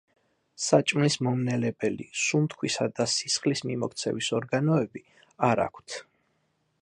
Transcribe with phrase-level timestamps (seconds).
[0.67, 5.03] საჭმლის მომნელებელი, სუნთქვისა და სისხლის მიმოქცევის ორგანოები
[5.51, 6.01] არა აქვთ.